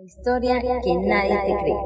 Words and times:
La 0.00 0.06
historia 0.06 0.62
que 0.82 0.94
nadie 0.94 1.36
te 1.44 1.56
cree. 1.60 1.76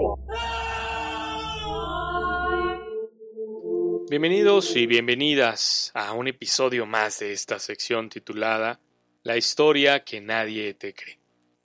Bienvenidos 4.08 4.76
y 4.76 4.86
bienvenidas 4.86 5.90
a 5.94 6.12
un 6.12 6.28
episodio 6.28 6.86
más 6.86 7.18
de 7.18 7.32
esta 7.32 7.58
sección 7.58 8.08
titulada 8.10 8.78
La 9.24 9.36
historia 9.36 10.04
que 10.04 10.20
nadie 10.20 10.74
te 10.74 10.94
cree. 10.94 11.18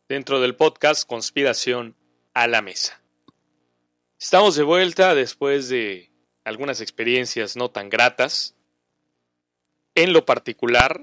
Dentro 0.08 0.42
del 0.42 0.56
podcast 0.56 1.08
Conspiración 1.08 1.96
a 2.34 2.48
la 2.48 2.64
Mesa. 2.64 3.00
Estamos 4.20 4.56
de 4.56 4.64
vuelta 4.64 5.14
después 5.14 5.70
de 5.70 6.10
algunas 6.44 6.82
experiencias 6.82 7.56
no 7.58 7.70
tan 7.70 7.90
gratas. 7.90 8.56
En 9.94 10.14
lo 10.14 10.26
particular, 10.26 11.00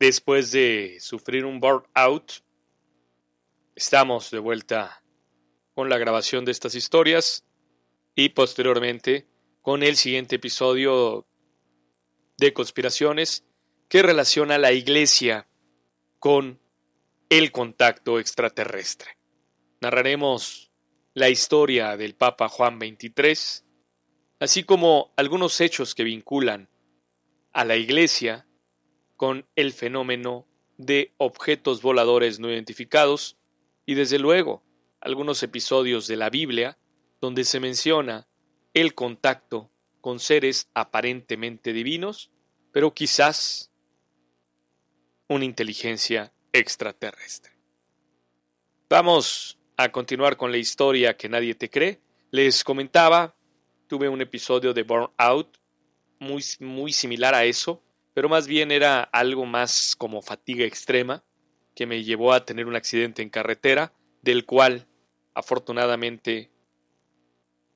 después 0.00 0.50
de 0.50 0.96
sufrir 0.98 1.44
un 1.44 1.60
burnout, 1.60 2.43
estamos 3.76 4.30
de 4.30 4.38
vuelta 4.38 5.02
con 5.74 5.88
la 5.88 5.98
grabación 5.98 6.44
de 6.44 6.52
estas 6.52 6.74
historias 6.74 7.44
y 8.14 8.28
posteriormente 8.30 9.26
con 9.62 9.82
el 9.82 9.96
siguiente 9.96 10.36
episodio 10.36 11.26
de 12.36 12.52
conspiraciones 12.52 13.44
que 13.88 14.02
relaciona 14.02 14.58
la 14.58 14.72
iglesia 14.72 15.48
con 16.20 16.60
el 17.28 17.50
contacto 17.50 18.20
extraterrestre. 18.20 19.18
Narraremos 19.80 20.70
la 21.12 21.28
historia 21.28 21.96
del 21.96 22.14
Papa 22.14 22.48
Juan 22.48 22.78
XXIII, 22.78 23.64
así 24.38 24.64
como 24.64 25.12
algunos 25.16 25.60
hechos 25.60 25.94
que 25.94 26.04
vinculan 26.04 26.68
a 27.52 27.64
la 27.64 27.76
iglesia 27.76 28.46
con 29.16 29.46
el 29.56 29.72
fenómeno 29.72 30.46
de 30.76 31.12
objetos 31.18 31.82
voladores 31.82 32.38
no 32.38 32.50
identificados 32.50 33.36
y 33.86 33.94
desde 33.94 34.18
luego 34.18 34.62
algunos 35.00 35.42
episodios 35.42 36.06
de 36.06 36.16
la 36.16 36.30
Biblia 36.30 36.78
donde 37.20 37.44
se 37.44 37.60
menciona 37.60 38.26
el 38.72 38.94
contacto 38.94 39.70
con 40.00 40.18
seres 40.18 40.68
aparentemente 40.74 41.72
divinos, 41.72 42.30
pero 42.72 42.92
quizás 42.92 43.70
una 45.28 45.44
inteligencia 45.44 46.32
extraterrestre. 46.52 47.52
Vamos 48.90 49.58
a 49.76 49.90
continuar 49.90 50.36
con 50.36 50.50
la 50.50 50.58
historia 50.58 51.16
que 51.16 51.28
nadie 51.28 51.54
te 51.54 51.70
cree. 51.70 52.00
Les 52.30 52.62
comentaba, 52.62 53.36
tuve 53.88 54.08
un 54.08 54.20
episodio 54.20 54.74
de 54.74 54.82
Burnout 54.82 55.58
muy, 56.18 56.44
muy 56.60 56.92
similar 56.92 57.34
a 57.34 57.44
eso, 57.44 57.82
pero 58.12 58.28
más 58.28 58.46
bien 58.46 58.70
era 58.70 59.02
algo 59.02 59.46
más 59.46 59.96
como 59.96 60.22
fatiga 60.22 60.64
extrema 60.64 61.24
que 61.74 61.86
me 61.86 62.04
llevó 62.04 62.32
a 62.32 62.44
tener 62.44 62.66
un 62.66 62.76
accidente 62.76 63.22
en 63.22 63.30
carretera, 63.30 63.92
del 64.22 64.46
cual 64.46 64.86
afortunadamente 65.34 66.50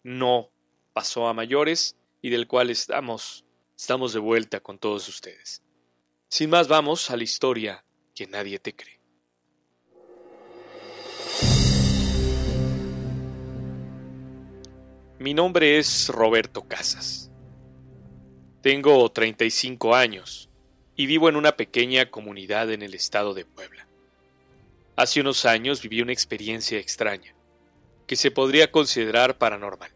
no 0.02 0.50
pasó 0.92 1.28
a 1.28 1.34
mayores 1.34 1.96
y 2.22 2.30
del 2.30 2.46
cual 2.46 2.70
estamos, 2.70 3.44
estamos 3.76 4.12
de 4.12 4.20
vuelta 4.20 4.60
con 4.60 4.78
todos 4.78 5.08
ustedes. 5.08 5.62
Sin 6.28 6.50
más, 6.50 6.68
vamos 6.68 7.10
a 7.10 7.16
la 7.16 7.24
historia 7.24 7.84
que 8.14 8.26
nadie 8.26 8.58
te 8.58 8.74
cree. 8.74 8.98
Mi 15.18 15.34
nombre 15.34 15.78
es 15.78 16.08
Roberto 16.10 16.68
Casas. 16.68 17.30
Tengo 18.62 19.10
35 19.10 19.94
años 19.94 20.48
y 20.94 21.06
vivo 21.06 21.28
en 21.28 21.36
una 21.36 21.56
pequeña 21.56 22.10
comunidad 22.10 22.70
en 22.70 22.82
el 22.82 22.94
estado 22.94 23.34
de 23.34 23.44
Puebla. 23.44 23.88
Hace 24.98 25.20
unos 25.20 25.44
años 25.44 25.80
viví 25.80 26.02
una 26.02 26.12
experiencia 26.12 26.76
extraña 26.76 27.32
que 28.08 28.16
se 28.16 28.32
podría 28.32 28.72
considerar 28.72 29.38
paranormal. 29.38 29.92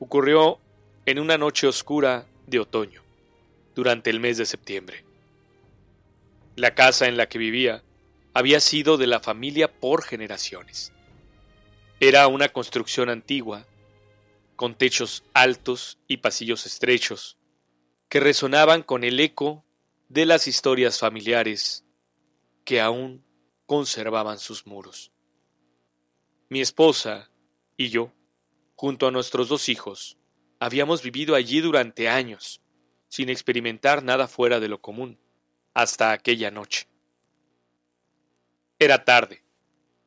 Ocurrió 0.00 0.58
en 1.06 1.20
una 1.20 1.38
noche 1.38 1.68
oscura 1.68 2.26
de 2.48 2.58
otoño, 2.58 3.04
durante 3.76 4.10
el 4.10 4.18
mes 4.18 4.36
de 4.36 4.46
septiembre. 4.46 5.04
La 6.56 6.74
casa 6.74 7.06
en 7.06 7.16
la 7.16 7.28
que 7.28 7.38
vivía 7.38 7.84
había 8.34 8.58
sido 8.58 8.96
de 8.96 9.06
la 9.06 9.20
familia 9.20 9.72
por 9.72 10.02
generaciones. 10.02 10.92
Era 12.00 12.26
una 12.26 12.48
construcción 12.48 13.10
antigua, 13.10 13.64
con 14.56 14.74
techos 14.74 15.22
altos 15.34 15.98
y 16.08 16.16
pasillos 16.16 16.66
estrechos, 16.66 17.38
que 18.08 18.18
resonaban 18.18 18.82
con 18.82 19.04
el 19.04 19.20
eco 19.20 19.64
de 20.08 20.26
las 20.26 20.48
historias 20.48 20.98
familiares 20.98 21.84
que 22.64 22.80
aún 22.80 23.29
conservaban 23.70 24.40
sus 24.40 24.66
muros. 24.66 25.12
Mi 26.48 26.60
esposa 26.60 27.30
y 27.76 27.88
yo, 27.88 28.12
junto 28.74 29.06
a 29.06 29.12
nuestros 29.12 29.48
dos 29.48 29.68
hijos, 29.68 30.18
habíamos 30.58 31.04
vivido 31.04 31.36
allí 31.36 31.60
durante 31.60 32.08
años, 32.08 32.60
sin 33.06 33.28
experimentar 33.28 34.02
nada 34.02 34.26
fuera 34.26 34.58
de 34.58 34.66
lo 34.66 34.80
común, 34.80 35.20
hasta 35.72 36.10
aquella 36.10 36.50
noche. 36.50 36.88
Era 38.80 39.04
tarde. 39.04 39.44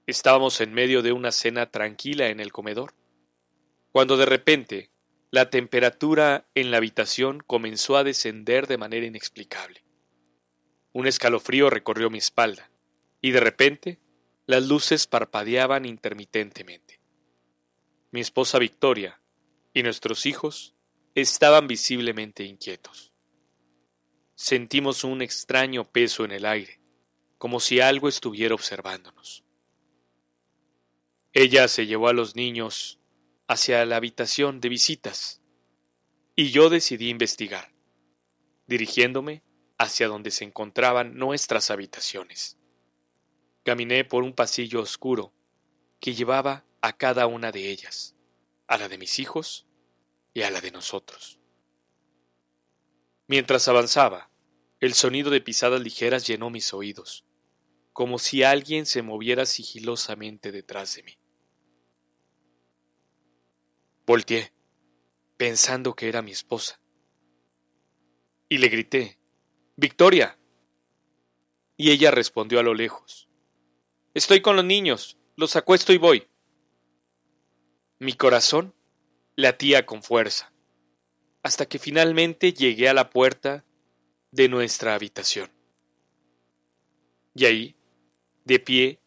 Estábamos 0.07 0.59
en 0.59 0.73
medio 0.73 1.01
de 1.01 1.13
una 1.13 1.31
cena 1.31 1.71
tranquila 1.71 2.27
en 2.27 2.41
el 2.41 2.51
comedor, 2.51 2.93
cuando 3.93 4.17
de 4.17 4.25
repente 4.25 4.91
la 5.31 5.49
temperatura 5.49 6.45
en 6.53 6.69
la 6.69 6.75
habitación 6.75 7.41
comenzó 7.47 7.95
a 7.95 8.03
descender 8.03 8.67
de 8.67 8.77
manera 8.77 9.05
inexplicable. 9.05 9.85
Un 10.91 11.07
escalofrío 11.07 11.69
recorrió 11.69 12.09
mi 12.09 12.17
espalda, 12.17 12.72
y 13.23 13.31
de 13.31 13.39
repente 13.39 13.99
las 14.45 14.67
luces 14.67 15.07
parpadeaban 15.07 15.85
intermitentemente. 15.85 16.99
Mi 18.11 18.19
esposa 18.19 18.59
Victoria 18.59 19.21
y 19.73 19.81
nuestros 19.81 20.25
hijos 20.25 20.75
estaban 21.15 21.65
visiblemente 21.65 22.43
inquietos. 22.43 23.13
Sentimos 24.35 25.05
un 25.05 25.21
extraño 25.21 25.89
peso 25.89 26.25
en 26.25 26.31
el 26.31 26.45
aire, 26.45 26.81
como 27.37 27.61
si 27.61 27.79
algo 27.79 28.09
estuviera 28.09 28.55
observándonos. 28.55 29.45
Ella 31.31 31.69
se 31.69 31.87
llevó 31.87 32.09
a 32.09 32.13
los 32.13 32.35
niños 32.35 32.99
hacia 33.47 33.85
la 33.85 33.95
habitación 33.95 34.59
de 34.59 34.67
visitas 34.67 35.41
y 36.35 36.51
yo 36.51 36.69
decidí 36.69 37.07
investigar, 37.07 37.73
dirigiéndome 38.67 39.43
hacia 39.77 40.09
donde 40.09 40.29
se 40.29 40.43
encontraban 40.43 41.15
nuestras 41.15 41.71
habitaciones. 41.71 42.57
Caminé 43.63 44.03
por 44.03 44.23
un 44.23 44.33
pasillo 44.33 44.81
oscuro 44.81 45.33
que 45.99 46.13
llevaba 46.13 46.65
a 46.81 46.93
cada 46.97 47.27
una 47.27 47.51
de 47.51 47.69
ellas, 47.69 48.15
a 48.67 48.77
la 48.77 48.89
de 48.89 48.97
mis 48.97 49.19
hijos 49.19 49.65
y 50.33 50.41
a 50.41 50.51
la 50.51 50.59
de 50.59 50.71
nosotros. 50.71 51.39
Mientras 53.27 53.69
avanzaba, 53.69 54.29
el 54.81 54.93
sonido 54.93 55.31
de 55.31 55.39
pisadas 55.39 55.81
ligeras 55.81 56.27
llenó 56.27 56.49
mis 56.49 56.73
oídos, 56.73 57.23
como 57.93 58.19
si 58.19 58.43
alguien 58.43 58.85
se 58.85 59.01
moviera 59.01 59.45
sigilosamente 59.45 60.51
detrás 60.51 60.95
de 60.95 61.03
mí. 61.03 61.17
Volteé, 64.05 64.51
pensando 65.37 65.95
que 65.95 66.09
era 66.09 66.21
mi 66.21 66.31
esposa, 66.31 66.81
y 68.49 68.57
le 68.57 68.67
grité, 68.67 69.17
Victoria. 69.77 70.37
Y 71.77 71.91
ella 71.91 72.11
respondió 72.11 72.59
a 72.59 72.63
lo 72.63 72.73
lejos, 72.73 73.29
Estoy 74.13 74.41
con 74.41 74.55
los 74.55 74.65
niños, 74.65 75.17
los 75.35 75.55
acuesto 75.55 75.91
y 75.91 75.97
voy. 75.97 76.27
Mi 77.97 78.13
corazón 78.13 78.75
latía 79.35 79.87
con 79.87 80.03
fuerza, 80.03 80.53
hasta 81.41 81.65
que 81.65 81.79
finalmente 81.79 82.53
llegué 82.53 82.89
a 82.89 82.93
la 82.93 83.09
puerta 83.09 83.65
de 84.29 84.49
nuestra 84.49 84.93
habitación. 84.93 85.49
Y 87.33 87.45
ahí, 87.45 87.75
de 88.45 88.59
pie, 88.59 88.99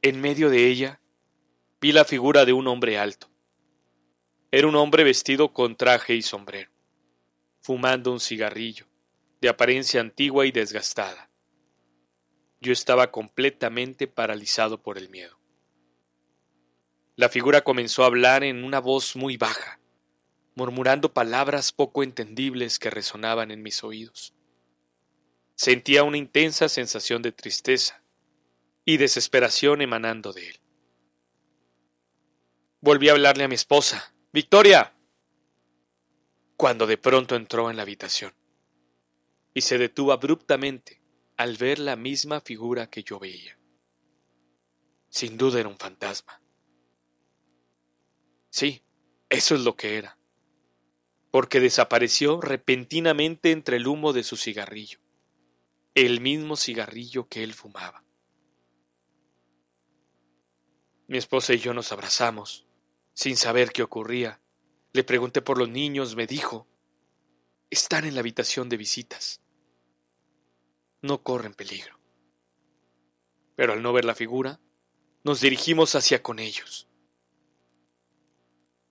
en 0.00 0.20
medio 0.20 0.48
de 0.48 0.68
ella, 0.68 1.00
vi 1.80 1.90
la 1.90 2.04
figura 2.04 2.44
de 2.44 2.52
un 2.52 2.68
hombre 2.68 2.98
alto. 2.98 3.28
Era 4.52 4.68
un 4.68 4.76
hombre 4.76 5.02
vestido 5.02 5.52
con 5.52 5.74
traje 5.74 6.14
y 6.14 6.22
sombrero, 6.22 6.70
fumando 7.62 8.12
un 8.12 8.20
cigarrillo, 8.20 8.86
de 9.40 9.48
apariencia 9.48 10.00
antigua 10.00 10.46
y 10.46 10.52
desgastada. 10.52 11.31
Yo 12.62 12.72
estaba 12.72 13.10
completamente 13.10 14.06
paralizado 14.06 14.80
por 14.80 14.96
el 14.96 15.08
miedo. 15.08 15.36
La 17.16 17.28
figura 17.28 17.62
comenzó 17.62 18.04
a 18.04 18.06
hablar 18.06 18.44
en 18.44 18.64
una 18.64 18.78
voz 18.78 19.16
muy 19.16 19.36
baja, 19.36 19.80
murmurando 20.54 21.12
palabras 21.12 21.72
poco 21.72 22.04
entendibles 22.04 22.78
que 22.78 22.88
resonaban 22.88 23.50
en 23.50 23.62
mis 23.62 23.82
oídos. 23.82 24.32
Sentía 25.56 26.04
una 26.04 26.18
intensa 26.18 26.68
sensación 26.68 27.20
de 27.20 27.32
tristeza 27.32 28.02
y 28.84 28.96
desesperación 28.96 29.82
emanando 29.82 30.32
de 30.32 30.48
él. 30.48 30.60
Volví 32.80 33.08
a 33.08 33.12
hablarle 33.12 33.44
a 33.44 33.48
mi 33.48 33.56
esposa. 33.56 34.14
Victoria. 34.32 34.94
cuando 36.56 36.86
de 36.86 36.96
pronto 36.96 37.34
entró 37.34 37.70
en 37.70 37.76
la 37.76 37.82
habitación 37.82 38.32
y 39.52 39.62
se 39.62 39.78
detuvo 39.78 40.12
abruptamente 40.12 41.01
al 41.42 41.56
ver 41.56 41.80
la 41.80 41.96
misma 41.96 42.40
figura 42.40 42.88
que 42.88 43.02
yo 43.02 43.18
veía. 43.18 43.58
Sin 45.08 45.36
duda 45.36 45.58
era 45.58 45.68
un 45.68 45.76
fantasma. 45.76 46.40
Sí, 48.48 48.84
eso 49.28 49.56
es 49.56 49.62
lo 49.62 49.74
que 49.74 49.96
era, 49.96 50.16
porque 51.32 51.58
desapareció 51.58 52.40
repentinamente 52.40 53.50
entre 53.50 53.78
el 53.78 53.88
humo 53.88 54.12
de 54.12 54.22
su 54.22 54.36
cigarrillo, 54.36 55.00
el 55.96 56.20
mismo 56.20 56.54
cigarrillo 56.54 57.26
que 57.26 57.42
él 57.42 57.54
fumaba. 57.54 58.04
Mi 61.08 61.18
esposa 61.18 61.54
y 61.54 61.58
yo 61.58 61.74
nos 61.74 61.90
abrazamos, 61.90 62.68
sin 63.14 63.36
saber 63.36 63.72
qué 63.72 63.82
ocurría. 63.82 64.40
Le 64.92 65.02
pregunté 65.02 65.42
por 65.42 65.58
los 65.58 65.68
niños, 65.68 66.14
me 66.14 66.28
dijo, 66.28 66.68
están 67.68 68.04
en 68.04 68.14
la 68.14 68.20
habitación 68.20 68.68
de 68.68 68.76
visitas 68.76 69.41
no 71.02 71.22
corren 71.22 71.52
peligro. 71.52 71.98
Pero 73.56 73.74
al 73.74 73.82
no 73.82 73.92
ver 73.92 74.04
la 74.04 74.14
figura, 74.14 74.60
nos 75.24 75.40
dirigimos 75.40 75.94
hacia 75.94 76.22
con 76.22 76.38
ellos. 76.38 76.88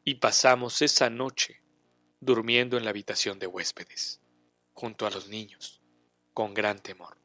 Y 0.04 0.16
pasamos 0.16 0.82
esa 0.82 1.10
noche 1.10 1.64
durmiendo 2.20 2.78
en 2.78 2.84
la 2.84 2.92
habitación 2.92 3.40
de 3.40 3.48
huéspedes, 3.48 4.22
junto 4.74 5.06
a 5.08 5.10
los 5.10 5.28
niños, 5.30 5.82
con 6.34 6.54
gran 6.54 6.80
temor. 6.80 7.18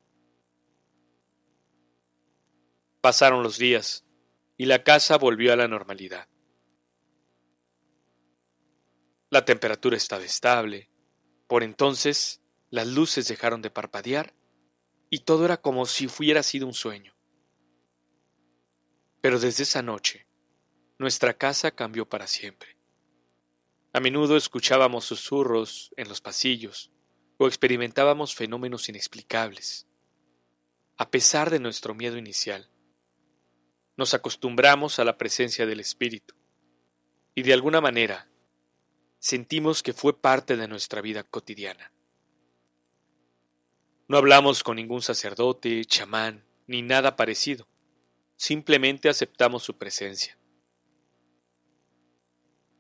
Pasaron 3.01 3.43
los 3.43 3.59
días 3.59 4.05
y 4.57 4.67
la 4.67 4.83
casa 4.83 5.19
volvió 5.19 5.53
a 5.53 5.57
la 5.57 5.69
normalidad. 5.69 6.29
La 9.31 9.45
temperatura 9.45 9.97
estaba 9.97 10.25
estable. 10.25 10.89
Por 11.47 11.63
entonces, 11.63 12.41
las 12.71 12.87
luces 12.87 13.29
dejaron 13.29 13.61
de 13.63 13.71
parpadear 13.71 14.35
y 15.11 15.21
todo 15.21 15.45
era 15.45 15.57
como 15.57 15.87
si 15.87 16.07
hubiera 16.07 16.43
sido 16.43 16.67
un 16.67 16.75
sueño. 16.75 17.15
Pero 19.21 19.39
desde 19.39 19.63
esa 19.65 19.83
noche, 19.83 20.27
nuestra 20.99 21.35
casa 21.35 21.71
cambió 21.71 22.09
para 22.09 22.27
siempre. 22.27 22.77
A 23.93 24.01
menudo 24.01 24.37
escuchábamos 24.37 25.05
susurros 25.05 25.93
en 25.97 26.09
los 26.09 26.21
pasillos 26.21 26.93
o 27.39 27.47
experimentábamos 27.47 28.35
fenómenos 28.35 28.89
inexplicables. 28.89 29.87
A 30.97 31.11
pesar 31.11 31.51
de 31.51 31.61
nuestro 31.61 31.95
miedo 31.95 32.17
inicial, 32.17 32.71
nos 33.97 34.15
acostumbramos 34.15 34.99
a 34.99 35.05
la 35.05 35.17
presencia 35.17 35.67
del 35.67 35.81
Espíritu 35.81 36.35
y 37.35 37.43
de 37.43 37.53
alguna 37.53 37.81
manera 37.81 38.31
sentimos 39.19 39.83
que 39.83 39.93
fue 39.93 40.21
parte 40.21 40.57
de 40.57 40.69
nuestra 40.69 41.01
vida 41.01 41.23
cotidiana. 41.23 41.93
No 44.09 44.19
hablamos 44.19 44.63
con 44.63 44.77
ningún 44.77 45.03
sacerdote, 45.03 45.85
chamán, 45.85 46.45
ni 46.69 46.81
nada 46.83 47.17
parecido. 47.17 47.67
Simplemente 48.37 49.09
aceptamos 49.09 49.65
su 49.65 49.77
presencia. 49.77 50.39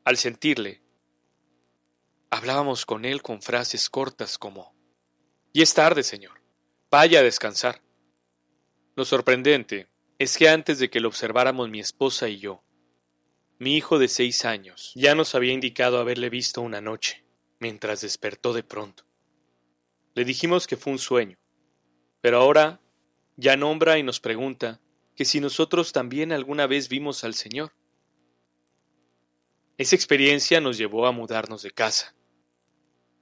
Al 0.05 0.17
sentirle, 0.19 0.83
hablábamos 2.31 2.87
con 2.87 3.05
él 3.05 3.23
con 3.23 3.43
frases 3.43 3.91
cortas 3.91 4.39
como 4.39 4.73
Y 5.53 5.63
es 5.63 5.75
tarde, 5.75 6.05
señor. 6.05 6.41
Vaya 6.93 7.19
a 7.19 7.25
descansar. 7.25 7.83
Lo 8.95 9.05
sorprendente 9.05 9.89
es 10.21 10.39
que 10.39 10.49
antes 10.49 10.79
de 10.79 10.91
que 10.91 11.01
lo 11.01 11.09
observáramos 11.09 11.69
mi 11.69 11.81
esposa 11.81 12.29
y 12.29 12.39
yo, 12.39 12.63
mi 13.59 13.77
hijo 13.77 13.99
de 13.99 14.07
seis 14.07 14.45
años 14.45 14.93
ya 14.95 15.17
nos 15.17 15.35
había 15.35 15.53
indicado 15.53 15.99
haberle 15.99 16.31
visto 16.31 16.61
una 16.61 16.81
noche, 16.81 17.25
mientras 17.59 18.03
despertó 18.03 18.53
de 18.53 18.63
pronto. 18.63 19.05
Le 20.17 20.25
dijimos 20.25 20.67
que 20.67 20.79
fue 20.79 20.95
un 20.95 20.99
sueño, 20.99 21.37
pero 22.23 22.39
ahora 22.39 22.81
ya 23.37 23.55
nombra 23.55 23.99
y 23.99 24.03
nos 24.03 24.19
pregunta 24.19 24.81
que 25.15 25.27
si 25.27 25.41
nosotros 25.41 25.93
también 25.93 26.33
alguna 26.33 26.67
vez 26.67 26.89
vimos 26.89 27.23
al 27.23 27.35
Señor. 27.35 27.75
Esa 29.77 29.95
experiencia 29.95 30.59
nos 30.59 30.79
llevó 30.79 31.07
a 31.07 31.13
mudarnos 31.13 31.61
de 31.61 31.71
casa, 31.71 32.17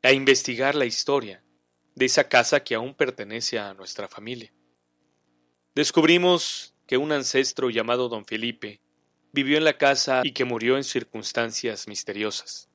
a 0.05 0.13
investigar 0.13 0.77
la 0.77 0.87
historia 0.87 1.43
de 1.97 2.05
esa 2.07 2.29
casa 2.29 2.63
que 2.63 2.77
aún 2.77 2.95
pertenece 2.95 3.59
a 3.59 3.75
nuestra 3.75 4.07
familia. 4.07 4.55
Descubrimos 5.75 6.77
que 6.87 6.97
un 6.97 7.11
ancestro 7.11 7.71
llamado 7.71 8.09
don 8.09 8.25
Felipe 8.25 8.81
vivió 9.33 9.59
en 9.59 9.65
la 9.65 9.79
casa 9.79 10.21
y 10.23 10.31
que 10.31 10.45
murió 10.45 10.77
en 10.77 10.85
circunstancias 10.85 11.89
misteriosas. 11.89 12.71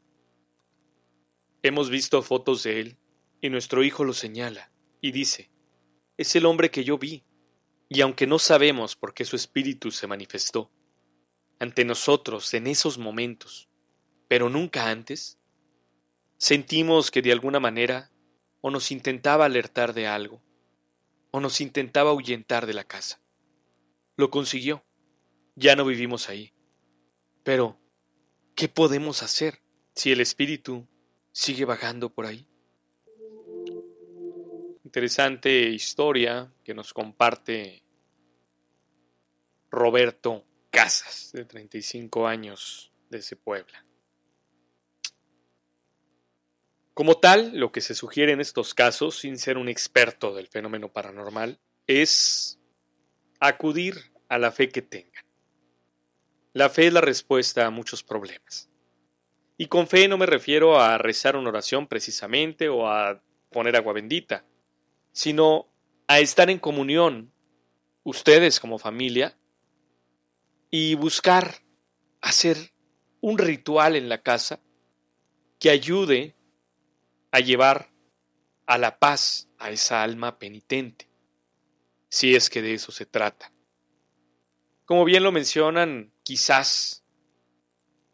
Hemos 1.63 1.89
visto 1.89 2.21
fotos 2.21 2.63
de 2.63 2.81
él 2.81 2.98
y 3.41 3.49
nuestro 3.49 3.83
hijo 3.83 4.03
lo 4.03 4.13
señala 4.13 4.71
y 5.01 5.11
dice, 5.11 5.51
es 6.17 6.35
el 6.35 6.45
hombre 6.45 6.71
que 6.71 6.83
yo 6.83 6.97
vi, 6.97 7.23
y 7.87 8.01
aunque 8.01 8.27
no 8.27 8.39
sabemos 8.39 8.95
por 8.95 9.13
qué 9.13 9.25
su 9.25 9.35
espíritu 9.35 9.91
se 9.91 10.07
manifestó 10.07 10.71
ante 11.59 11.85
nosotros 11.85 12.53
en 12.53 12.67
esos 12.67 12.97
momentos, 12.97 13.69
pero 14.27 14.49
nunca 14.49 14.89
antes, 14.89 15.39
sentimos 16.37 17.11
que 17.11 17.21
de 17.21 17.31
alguna 17.31 17.59
manera 17.59 18.11
o 18.61 18.71
nos 18.71 18.91
intentaba 18.91 19.45
alertar 19.45 19.93
de 19.93 20.07
algo, 20.07 20.41
o 21.31 21.39
nos 21.39 21.61
intentaba 21.61 22.11
ahuyentar 22.11 22.65
de 22.65 22.73
la 22.73 22.83
casa. 22.83 23.21
Lo 24.15 24.29
consiguió. 24.29 24.83
Ya 25.55 25.75
no 25.75 25.85
vivimos 25.85 26.29
ahí. 26.29 26.53
Pero, 27.43 27.79
¿qué 28.55 28.67
podemos 28.67 29.23
hacer 29.23 29.61
si 29.95 30.11
el 30.11 30.21
espíritu 30.21 30.87
sigue 31.31 31.65
vagando 31.65 32.13
por 32.13 32.25
ahí? 32.25 32.48
Interesante 34.89 35.69
historia 35.69 36.51
que 36.63 36.73
nos 36.73 36.95
comparte 36.95 37.83
Roberto 39.69 40.47
Casas, 40.71 41.29
de 41.31 41.45
35 41.45 42.25
años, 42.25 42.91
ese 43.11 43.35
Puebla. 43.35 43.85
Como 46.95 47.19
tal, 47.19 47.55
lo 47.55 47.71
que 47.71 47.81
se 47.81 47.93
sugiere 47.93 48.31
en 48.31 48.41
estos 48.41 48.73
casos, 48.73 49.19
sin 49.19 49.37
ser 49.37 49.59
un 49.59 49.69
experto 49.69 50.33
del 50.33 50.47
fenómeno 50.47 50.91
paranormal, 50.91 51.59
es 51.85 52.59
acudir 53.39 54.11
a 54.27 54.39
la 54.39 54.51
fe 54.51 54.69
que 54.69 54.81
tengan. 54.81 55.23
La 56.53 56.67
fe 56.67 56.87
es 56.87 56.93
la 56.93 57.01
respuesta 57.01 57.67
a 57.67 57.69
muchos 57.69 58.01
problemas. 58.01 58.71
Y 59.55 59.67
con 59.67 59.87
fe 59.87 60.07
no 60.07 60.17
me 60.17 60.25
refiero 60.25 60.81
a 60.81 60.97
rezar 60.97 61.35
una 61.35 61.49
oración 61.49 61.85
precisamente 61.85 62.69
o 62.69 62.87
a 62.87 63.21
poner 63.51 63.75
agua 63.75 63.93
bendita 63.93 64.48
sino 65.19 65.67
a 66.07 66.21
estar 66.21 66.49
en 66.49 66.59
comunión, 66.59 67.33
ustedes 68.03 68.61
como 68.61 68.79
familia, 68.79 69.37
y 70.71 70.95
buscar 70.95 71.55
hacer 72.21 72.71
un 73.19 73.37
ritual 73.37 73.97
en 73.97 74.07
la 74.07 74.21
casa 74.21 74.61
que 75.59 75.71
ayude 75.71 76.37
a 77.31 77.41
llevar 77.41 77.91
a 78.65 78.77
la 78.77 78.97
paz 78.97 79.49
a 79.57 79.71
esa 79.71 80.03
alma 80.03 80.39
penitente, 80.39 81.09
si 82.07 82.33
es 82.33 82.49
que 82.49 82.61
de 82.61 82.75
eso 82.75 82.93
se 82.93 83.05
trata. 83.05 83.51
Como 84.85 85.03
bien 85.03 85.23
lo 85.23 85.33
mencionan, 85.33 86.13
quizás 86.23 87.03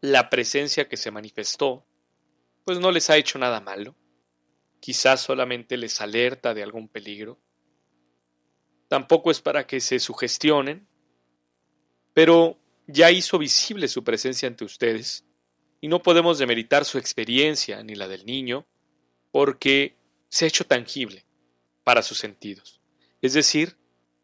la 0.01 0.31
presencia 0.31 0.89
que 0.89 0.97
se 0.97 1.11
manifestó, 1.11 1.85
pues 2.63 2.79
no 2.79 2.91
les 2.91 3.11
ha 3.11 3.17
hecho 3.17 3.37
nada 3.37 3.61
malo 3.61 3.95
quizás 4.85 5.19
solamente 5.19 5.77
les 5.77 5.99
alerta 5.99 6.53
de 6.53 6.61
algún 6.61 6.87
peligro. 6.87 7.39
Tampoco 8.87 9.31
es 9.31 9.41
para 9.41 9.65
que 9.65 9.79
se 9.79 9.97
sugestionen, 9.97 10.87
pero 12.13 12.59
ya 12.85 13.09
hizo 13.09 13.39
visible 13.39 13.87
su 13.87 14.03
presencia 14.03 14.47
ante 14.47 14.63
ustedes, 14.63 15.25
y 15.81 15.87
no 15.87 16.03
podemos 16.03 16.37
demeritar 16.37 16.85
su 16.85 16.99
experiencia 16.99 17.81
ni 17.81 17.95
la 17.95 18.07
del 18.07 18.27
niño, 18.27 18.67
porque 19.31 19.95
se 20.29 20.45
ha 20.45 20.49
hecho 20.49 20.65
tangible 20.65 21.25
para 21.83 22.03
sus 22.03 22.19
sentidos. 22.19 22.79
Es 23.23 23.33
decir, 23.33 23.77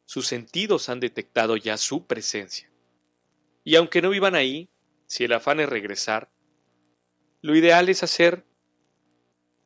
sus 0.06 0.28
sentidos 0.28 0.90
han 0.90 1.00
detectado 1.00 1.58
ya 1.58 1.76
su 1.78 2.06
presencia. 2.06 2.72
Y 3.64 3.78
aunque 3.78 4.04
no 4.04 4.12
vivan 4.12 4.36
ahí, 4.36 4.70
si 5.08 5.24
el 5.24 5.34
afán 5.34 5.60
es 5.60 5.70
regresar, 5.70 6.32
lo 7.42 7.56
ideal 7.56 7.90
es 7.90 8.04
hacer 8.04 8.46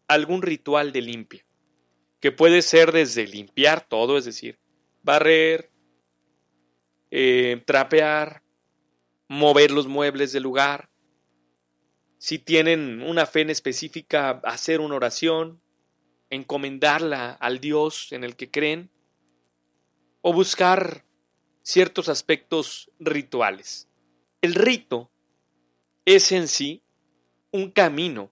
algún 0.07 0.41
ritual 0.41 0.91
de 0.91 1.01
limpia, 1.01 1.45
que 2.19 2.31
puede 2.31 2.61
ser 2.61 2.91
desde 2.91 3.27
limpiar 3.27 3.87
todo, 3.87 4.17
es 4.17 4.25
decir, 4.25 4.59
barrer, 5.03 5.71
eh, 7.11 7.61
trapear, 7.65 8.43
mover 9.27 9.71
los 9.71 9.87
muebles 9.87 10.31
del 10.31 10.43
lugar. 10.43 10.89
Si 12.17 12.39
tienen 12.39 13.01
una 13.01 13.25
fe 13.25 13.41
en 13.41 13.49
específica, 13.49 14.41
hacer 14.43 14.79
una 14.79 14.95
oración, 14.95 15.61
encomendarla 16.29 17.31
al 17.31 17.59
Dios 17.59 18.11
en 18.11 18.23
el 18.23 18.35
que 18.35 18.49
creen, 18.49 18.89
o 20.21 20.33
buscar 20.33 21.05
ciertos 21.61 22.09
aspectos 22.09 22.91
rituales. 22.99 23.87
El 24.41 24.55
rito 24.55 25.11
es 26.05 26.31
en 26.31 26.47
sí 26.47 26.83
un 27.51 27.71
camino 27.71 28.31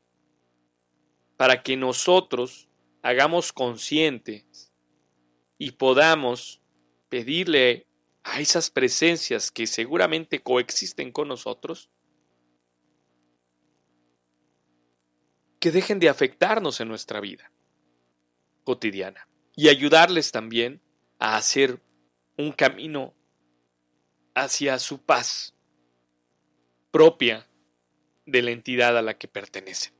para 1.37 1.63
que 1.63 1.75
nosotros 1.77 2.69
hagamos 3.01 3.51
conscientes 3.51 4.71
y 5.57 5.71
podamos 5.71 6.61
pedirle 7.09 7.87
a 8.23 8.39
esas 8.39 8.69
presencias 8.69 9.51
que 9.51 9.67
seguramente 9.67 10.41
coexisten 10.41 11.11
con 11.11 11.27
nosotros, 11.27 11.89
que 15.59 15.71
dejen 15.71 15.99
de 15.99 16.09
afectarnos 16.09 16.79
en 16.79 16.87
nuestra 16.87 17.19
vida 17.19 17.51
cotidiana 18.63 19.27
y 19.55 19.69
ayudarles 19.69 20.31
también 20.31 20.81
a 21.19 21.35
hacer 21.35 21.81
un 22.37 22.51
camino 22.51 23.13
hacia 24.35 24.79
su 24.79 25.01
paz 25.03 25.55
propia 26.91 27.47
de 28.25 28.41
la 28.41 28.51
entidad 28.51 28.97
a 28.97 29.01
la 29.01 29.17
que 29.17 29.27
pertenecen. 29.27 29.93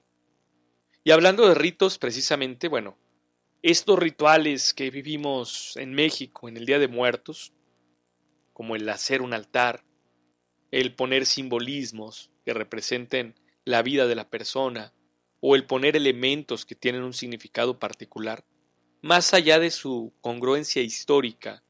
Y 1.04 1.12
hablando 1.12 1.48
de 1.48 1.56
ritos, 1.56 1.98
precisamente, 1.98 2.68
bueno, 2.68 2.98
estos 3.62 4.00
rituales 4.00 4.74
que 4.74 4.90
vivimos 4.90 5.76
en 5.78 5.94
México 5.94 6.48
en 6.48 6.58
el 6.58 6.66
Día 6.66 6.80
de 6.80 6.88
Muertos, 6.88 7.54
como 8.54 8.76
el 8.76 8.88
hacer 8.88 9.22
un 9.22 9.34
altar, 9.34 9.84
el 10.72 10.96
poner 10.96 11.26
simbolismos 11.26 12.32
que 12.46 12.54
representen 12.54 13.36
la 13.66 13.82
vida 13.82 14.08
de 14.08 14.16
la 14.16 14.30
persona, 14.30 14.94
o 15.46 15.56
el 15.56 15.66
poner 15.66 15.98
elementos 15.98 16.66
que 16.66 16.74
tienen 16.74 17.04
un 17.04 17.14
significado 17.14 17.80
particular, 17.80 18.46
más 19.02 19.34
allá 19.34 19.60
de 19.60 19.72
su 19.72 20.14
congruencia 20.22 20.82
histórica 20.82 21.66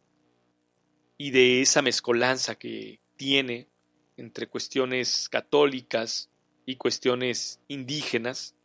y 1.17 1.31
de 1.31 1.61
esa 1.61 1.81
mezcolanza 1.81 2.53
que 2.53 3.01
tiene 3.15 3.67
entre 4.15 4.45
cuestiones 4.45 5.27
católicas 5.27 6.29
y 6.67 6.75
cuestiones 6.75 7.59
indígenas, 7.67 8.55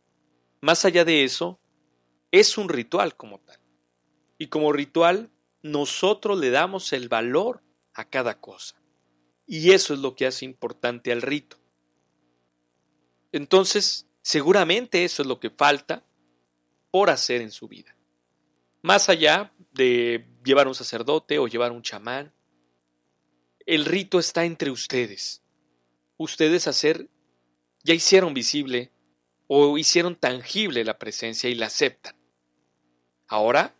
más 0.61 0.85
allá 0.85 1.05
de 1.05 1.23
eso, 1.23 1.59
es 2.31 2.57
un 2.57 2.69
ritual 2.69 3.15
como 3.15 3.39
tal. 3.39 3.59
Y 4.37 4.47
como 4.47 4.71
ritual, 4.71 5.29
nosotros 5.61 6.39
le 6.39 6.49
damos 6.49 6.93
el 6.93 7.09
valor 7.09 7.61
a 7.93 8.05
cada 8.05 8.39
cosa. 8.39 8.81
Y 9.45 9.71
eso 9.71 9.93
es 9.93 9.99
lo 9.99 10.15
que 10.15 10.27
hace 10.27 10.45
importante 10.45 11.11
al 11.11 11.21
rito. 11.21 11.57
Entonces, 13.31 14.07
seguramente 14.21 15.03
eso 15.03 15.21
es 15.21 15.27
lo 15.27 15.39
que 15.39 15.49
falta 15.49 16.05
por 16.91 17.09
hacer 17.09 17.41
en 17.41 17.51
su 17.51 17.67
vida. 17.67 17.95
Más 18.81 19.09
allá 19.09 19.51
de 19.73 20.27
llevar 20.43 20.67
un 20.67 20.75
sacerdote 20.75 21.39
o 21.39 21.47
llevar 21.47 21.71
un 21.71 21.81
chamán, 21.81 22.33
el 23.65 23.85
rito 23.85 24.19
está 24.19 24.45
entre 24.45 24.71
ustedes. 24.71 25.41
Ustedes 26.17 26.67
hacer, 26.67 27.09
ya 27.83 27.93
hicieron 27.93 28.33
visible 28.33 28.91
o 29.51 29.79
hicieron 29.79 30.15
tangible 30.15 30.85
la 30.85 30.99
presencia 30.99 31.49
y 31.49 31.55
la 31.55 31.65
aceptan. 31.65 32.15
Ahora 33.27 33.75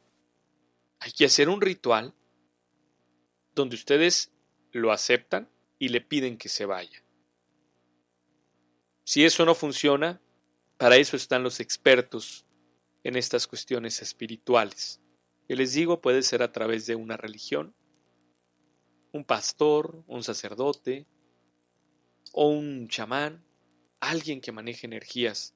hay 1.00 1.12
que 1.12 1.26
hacer 1.26 1.48
un 1.48 1.62
ritual 1.62 2.16
donde 3.54 3.76
ustedes 3.76 4.32
lo 4.72 4.92
aceptan 4.92 5.48
y 5.78 5.90
le 5.90 6.02
piden 6.02 6.40
que 6.40 6.50
se 6.50 6.66
vaya. 6.66 7.04
Si 9.04 9.24
eso 9.24 9.46
no 9.46 9.54
funciona, 9.54 10.20
para 10.78 10.98
eso 10.98 11.16
están 11.16 11.44
los 11.44 11.60
expertos 11.60 12.48
en 13.04 13.16
estas 13.16 13.46
cuestiones 13.46 14.02
espirituales. 14.02 15.00
Que 15.48 15.56
les 15.56 15.74
digo, 15.74 16.02
puede 16.02 16.24
ser 16.24 16.42
a 16.42 16.52
través 16.52 16.88
de 16.88 16.96
una 16.96 17.16
religión, 17.16 17.76
un 19.12 19.24
pastor, 19.24 20.04
un 20.08 20.24
sacerdote 20.24 21.06
o 22.32 22.48
un 22.50 22.88
chamán, 22.88 23.46
alguien 24.00 24.42
que 24.42 24.52
maneje 24.52 24.88
energías. 24.88 25.56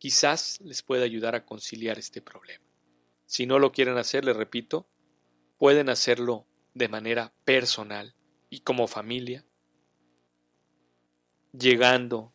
Quizás 0.00 0.58
les 0.62 0.82
pueda 0.82 1.04
ayudar 1.04 1.34
a 1.34 1.44
conciliar 1.44 1.98
este 1.98 2.22
problema. 2.22 2.64
Si 3.26 3.44
no 3.44 3.58
lo 3.58 3.70
quieren 3.70 3.98
hacer, 3.98 4.24
les 4.24 4.34
repito, 4.34 4.88
pueden 5.58 5.90
hacerlo 5.90 6.46
de 6.72 6.88
manera 6.88 7.34
personal 7.44 8.16
y 8.48 8.60
como 8.60 8.86
familia, 8.86 9.44
llegando 11.52 12.32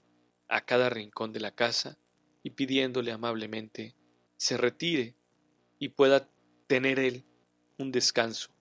a 0.47 0.63
cada 0.63 0.91
rincón 0.91 1.33
de 1.33 1.39
la 1.39 1.55
casa 1.55 1.97
y 2.43 2.51
pidiéndole 2.51 3.11
amablemente 3.11 3.95
se 4.37 4.57
retire 4.57 5.15
y 5.79 5.89
pueda 5.89 6.29
tener 6.67 6.99
él 6.99 7.25
un 7.79 7.91
descanso 7.91 8.51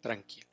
tranquilo. 0.00 0.48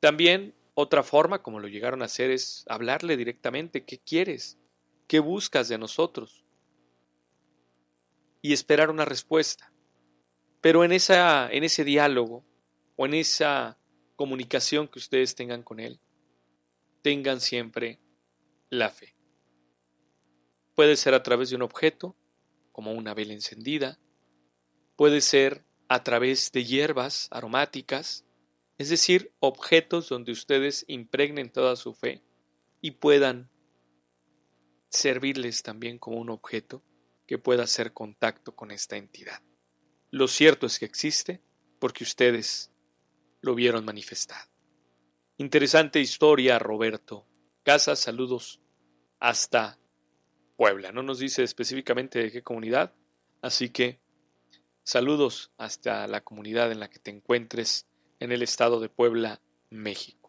También 0.00 0.54
otra 0.72 1.02
forma, 1.02 1.42
como 1.42 1.60
lo 1.60 1.68
llegaron 1.68 2.00
a 2.00 2.06
hacer, 2.06 2.30
es 2.30 2.64
hablarle 2.68 3.18
directamente 3.18 3.84
qué 3.84 3.98
quieres, 3.98 4.58
qué 5.06 5.20
buscas 5.20 5.68
de 5.68 5.78
nosotros, 5.78 6.44
y 8.42 8.52
esperar 8.52 8.90
una 8.90 9.04
respuesta. 9.04 9.72
Pero 10.60 10.84
en, 10.84 10.92
esa, 10.92 11.50
en 11.50 11.64
ese 11.64 11.84
diálogo 11.84 12.44
o 12.96 13.06
en 13.06 13.14
esa 13.14 13.78
comunicación 14.14 14.88
que 14.88 14.98
ustedes 14.98 15.34
tengan 15.34 15.62
con 15.62 15.80
Él, 15.80 16.00
tengan 17.02 17.40
siempre 17.40 18.00
la 18.70 18.90
fe. 18.90 19.16
Puede 20.74 20.96
ser 20.96 21.14
a 21.14 21.22
través 21.22 21.50
de 21.50 21.56
un 21.56 21.62
objeto, 21.62 22.16
como 22.72 22.92
una 22.92 23.14
vela 23.14 23.32
encendida, 23.32 23.98
puede 24.96 25.20
ser 25.20 25.64
a 25.88 26.02
través 26.02 26.52
de 26.52 26.64
hierbas 26.64 27.28
aromáticas, 27.30 28.24
es 28.78 28.90
decir, 28.90 29.32
objetos 29.40 30.08
donde 30.08 30.32
ustedes 30.32 30.84
impregnen 30.88 31.50
toda 31.50 31.76
su 31.76 31.94
fe 31.94 32.22
y 32.80 32.92
puedan 32.92 33.50
servirles 34.88 35.62
también 35.62 35.98
como 35.98 36.18
un 36.18 36.30
objeto 36.30 36.82
que 37.26 37.38
pueda 37.38 37.64
hacer 37.64 37.92
contacto 37.92 38.54
con 38.54 38.70
esta 38.70 38.96
entidad. 38.96 39.42
Lo 40.10 40.28
cierto 40.28 40.66
es 40.66 40.78
que 40.78 40.84
existe 40.84 41.42
porque 41.78 42.04
ustedes 42.04 42.70
lo 43.40 43.54
vieron 43.54 43.84
manifestado. 43.84 44.48
Interesante 45.38 46.00
historia, 46.00 46.58
Roberto. 46.58 47.26
Casa, 47.62 47.96
saludos 47.96 48.60
hasta 49.18 49.78
Puebla. 50.56 50.92
No 50.92 51.02
nos 51.02 51.18
dice 51.18 51.42
específicamente 51.42 52.18
de 52.20 52.32
qué 52.32 52.42
comunidad, 52.42 52.94
así 53.42 53.68
que 53.70 54.00
saludos 54.82 55.50
hasta 55.58 56.06
la 56.06 56.22
comunidad 56.22 56.72
en 56.72 56.80
la 56.80 56.88
que 56.88 56.98
te 56.98 57.10
encuentres 57.10 57.86
en 58.20 58.32
el 58.32 58.42
estado 58.42 58.80
de 58.80 58.88
Puebla, 58.88 59.40
México. 59.68 60.25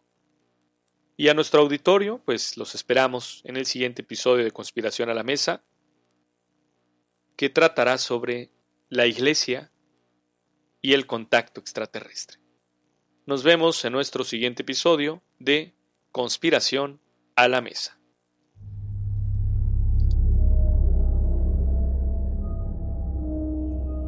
Y 1.20 1.28
a 1.28 1.34
nuestro 1.34 1.60
auditorio, 1.62 2.22
pues 2.24 2.56
los 2.56 2.76
esperamos 2.76 3.42
en 3.44 3.56
el 3.56 3.66
siguiente 3.66 4.02
episodio 4.02 4.44
de 4.44 4.52
Conspiración 4.52 5.10
a 5.10 5.14
la 5.14 5.24
Mesa 5.24 5.64
que 7.36 7.50
tratará 7.50 7.98
sobre 7.98 8.52
la 8.88 9.04
Iglesia 9.04 9.72
y 10.80 10.92
el 10.92 11.08
contacto 11.08 11.60
extraterrestre. 11.60 12.38
Nos 13.26 13.42
vemos 13.42 13.84
en 13.84 13.94
nuestro 13.94 14.22
siguiente 14.22 14.62
episodio 14.62 15.20
de 15.40 15.74
Conspiración 16.12 17.00
a 17.34 17.48
la 17.48 17.62
Mesa. 17.62 17.98